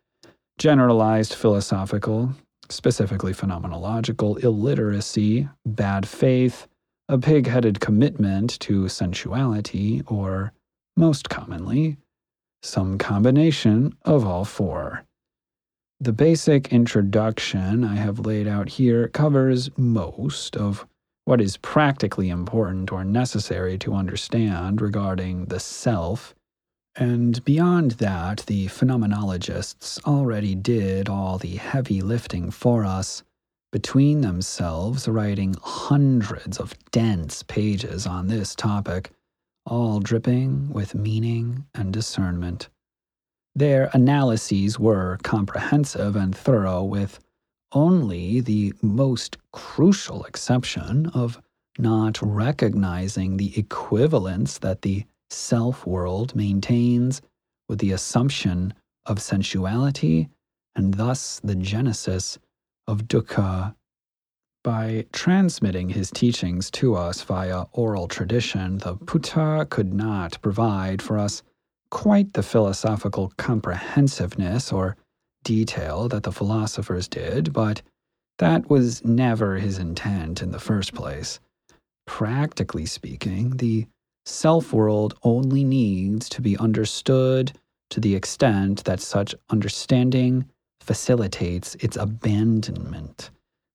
[0.57, 2.35] generalized philosophical,
[2.67, 6.67] specifically phenomenological illiteracy, bad faith,
[7.07, 10.51] a pig headed commitment to sensuality, or,
[10.97, 11.95] most commonly,
[12.61, 15.03] some combination of all four.
[15.99, 20.85] The basic introduction I have laid out here covers most of
[21.25, 26.33] what is practically important or necessary to understand regarding the self.
[26.95, 33.23] And beyond that, the phenomenologists already did all the heavy lifting for us,
[33.71, 39.11] between themselves writing hundreds of dense pages on this topic,
[39.69, 42.69] all dripping with meaning and discernment.
[43.55, 47.19] Their analyses were comprehensive and thorough, with
[47.71, 51.41] only the most crucial exception of
[51.77, 57.21] not recognizing the equivalence that the self world maintains
[57.67, 58.73] with the assumption
[59.05, 60.29] of sensuality
[60.75, 62.39] and thus the genesis
[62.87, 63.75] of dukkha.
[64.69, 71.17] By transmitting his teachings to us via oral tradition, the Buddha could not provide for
[71.17, 71.41] us
[71.89, 74.95] quite the philosophical comprehensiveness or
[75.43, 77.81] detail that the philosophers did, but
[78.37, 81.39] that was never his intent in the first place.
[82.05, 83.87] Practically speaking, the
[84.27, 87.53] self world only needs to be understood
[87.89, 90.45] to the extent that such understanding
[90.79, 93.31] facilitates its abandonment,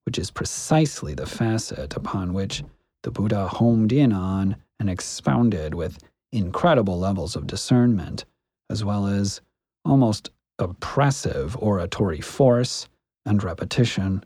[0.07, 2.63] which is precisely the facet upon which
[3.03, 5.99] the Buddha homed in on and expounded with
[6.33, 8.25] incredible levels of discernment,
[8.71, 9.41] as well as
[9.85, 12.89] almost oppressive oratory force
[13.27, 14.25] and repetition.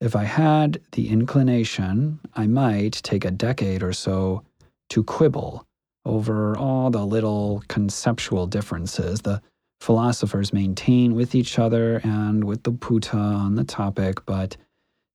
[0.00, 4.42] If I had the inclination, I might take a decade or so
[4.90, 5.66] to quibble
[6.04, 9.42] over all the little conceptual differences the
[9.80, 14.56] philosophers maintain with each other and with the Buddha on the topic, but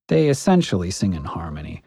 [0.08, 1.82] they essentially sing in harmony.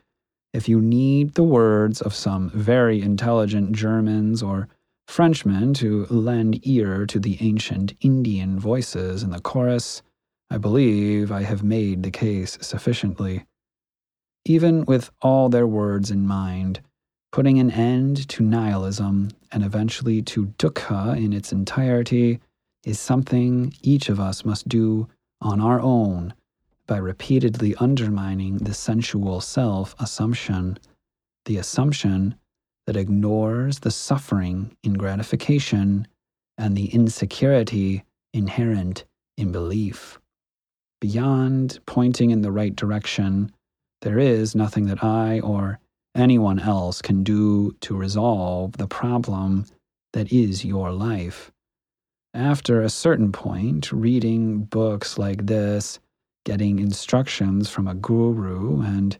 [0.53, 4.67] If you need the words of some very intelligent Germans or
[5.07, 10.01] Frenchmen to lend ear to the ancient Indian voices in the chorus,
[10.49, 13.45] I believe I have made the case sufficiently.
[14.45, 16.81] Even with all their words in mind,
[17.31, 22.39] putting an end to nihilism and eventually to dukkha in its entirety
[22.83, 25.07] is something each of us must do
[25.41, 26.33] on our own
[26.89, 30.75] by repeatedly undermining the sensual self assumption,
[31.45, 32.33] the assumption
[32.87, 36.07] that ignores the suffering in gratification
[36.57, 39.05] and the insecurity inherent
[39.37, 40.19] in belief.
[40.99, 43.51] Beyond pointing in the right direction,
[44.01, 45.79] there is nothing that I or
[46.15, 49.65] anyone else can do to resolve the problem
[50.13, 51.51] that is your life.
[52.33, 55.99] After a certain point, reading books like this,
[56.45, 59.17] getting instructions from a guru, and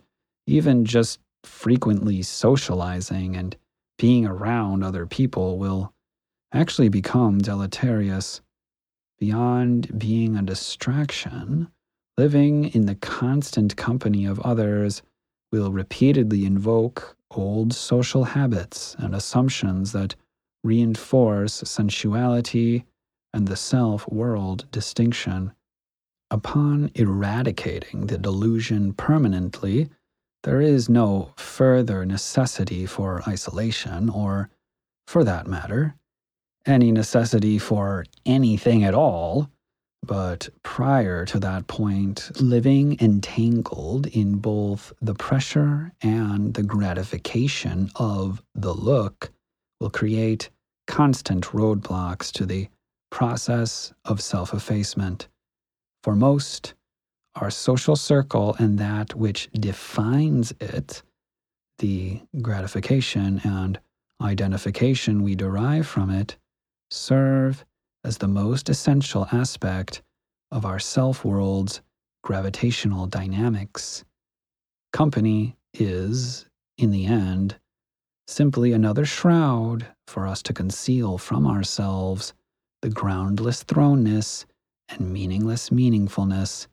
[0.47, 3.55] even just frequently socializing and
[3.97, 5.93] being around other people will
[6.53, 8.41] actually become deleterious.
[9.19, 11.69] Beyond being a distraction,
[12.17, 15.01] living in the constant company of others
[15.51, 20.15] will repeatedly invoke old social habits and assumptions that
[20.63, 22.85] reinforce sensuality
[23.33, 25.51] and the self world distinction.
[26.31, 29.89] Upon eradicating the delusion permanently,
[30.43, 34.49] there is no further necessity for isolation, or,
[35.07, 35.95] for that matter,
[36.65, 39.49] any necessity for anything at all.
[40.05, 48.41] But prior to that point, living entangled in both the pressure and the gratification of
[48.55, 49.31] the look
[49.79, 50.49] will create
[50.87, 52.69] constant roadblocks to the
[53.11, 55.27] process of self effacement.
[56.03, 56.73] For most,
[57.35, 61.03] our social circle and that which defines it,
[61.79, 63.79] the gratification and
[64.21, 66.37] identification we derive from it,
[66.89, 67.65] serve
[68.03, 70.01] as the most essential aspect
[70.51, 71.81] of our self world's
[72.23, 74.03] gravitational dynamics.
[74.91, 76.45] Company is,
[76.77, 77.57] in the end,
[78.27, 82.33] simply another shroud for us to conceal from ourselves
[82.81, 84.45] the groundless thrownness
[84.89, 86.67] and meaningless meaningfulness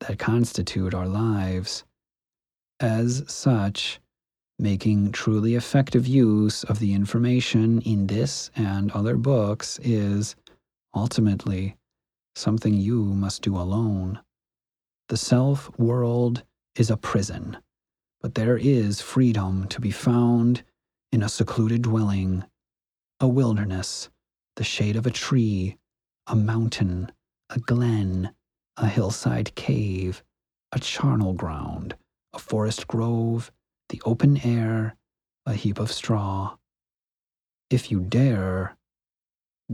[0.00, 1.84] that constitute our lives.
[2.80, 4.00] As such,
[4.58, 10.36] making truly effective use of the information in this and other books is,
[10.94, 11.76] ultimately,
[12.36, 14.20] something you must do alone.
[15.08, 16.42] The self world
[16.76, 17.58] is a prison,
[18.20, 20.62] but there is freedom to be found
[21.12, 22.44] in a secluded dwelling,
[23.20, 24.08] a wilderness,
[24.56, 25.76] the shade of a tree,
[26.26, 27.12] a mountain,
[27.50, 28.32] a glen,
[28.76, 30.22] a hillside cave,
[30.72, 31.94] a charnel ground,
[32.32, 33.52] a forest grove,
[33.90, 34.96] the open air,
[35.46, 36.56] a heap of straw.
[37.70, 38.76] If you dare,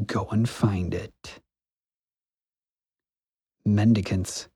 [0.07, 1.41] go and find it.
[3.65, 4.49] Mendicants.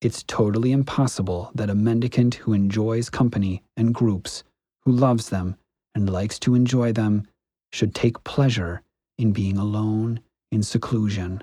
[0.00, 4.44] It's totally impossible that a mendicant who enjoys company and groups,
[4.82, 5.56] who loves them
[5.94, 7.26] and likes to enjoy them,
[7.72, 8.82] should take pleasure
[9.16, 10.20] in being alone
[10.52, 11.42] in seclusion.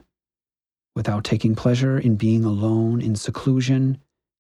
[0.95, 3.97] Without taking pleasure in being alone in seclusion,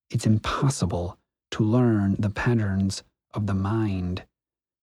[0.09, 1.17] it's impossible
[1.51, 4.23] to learn the patterns of the mind.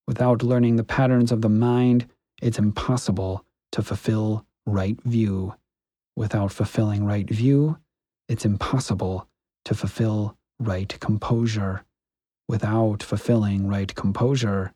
[0.06, 2.06] Without learning the patterns of the mind,
[2.40, 5.54] it's impossible to fulfill right view.
[6.16, 7.78] Without fulfilling right view,
[8.28, 9.28] it's impossible
[9.66, 11.84] to fulfill right composure.
[12.48, 14.72] Without fulfilling right composure,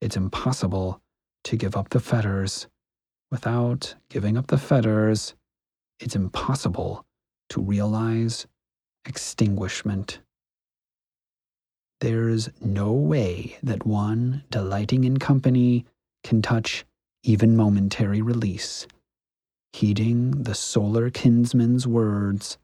[0.00, 1.00] it's impossible
[1.44, 2.66] to give up the fetters.
[3.30, 5.34] Without giving up the fetters,
[6.02, 7.06] it's impossible
[7.50, 8.46] to realize
[9.06, 10.20] extinguishment.
[12.00, 15.86] There's no way that one delighting in company
[16.24, 16.84] can touch
[17.22, 18.88] even momentary release.
[19.72, 22.58] Heeding the solar kinsman's words,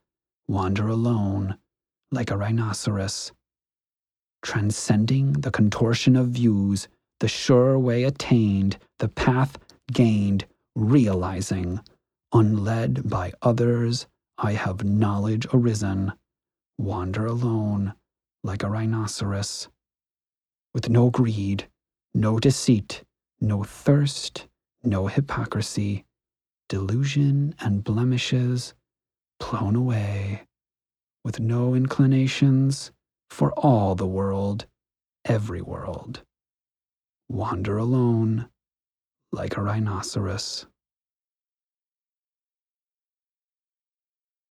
[0.47, 1.57] wander alone
[2.11, 3.31] like a rhinoceros.
[4.41, 6.87] Transcending the contortion of views,
[7.19, 9.57] the sure way attained, the path
[9.91, 11.79] gained, realizing,
[12.33, 14.07] unled by others,
[14.37, 16.13] I have knowledge arisen,
[16.77, 17.93] wander alone
[18.43, 19.67] like a rhinoceros,
[20.73, 21.67] with no greed,
[22.13, 23.03] no deceit,
[23.41, 24.47] no thirst,
[24.83, 26.05] no hypocrisy,
[26.69, 28.73] delusion and blemishes
[29.39, 30.47] blown away,
[31.23, 32.91] with no inclinations
[33.29, 34.65] for all the world,
[35.25, 36.23] every world.
[37.27, 38.49] Wander alone
[39.31, 40.65] like a rhinoceros.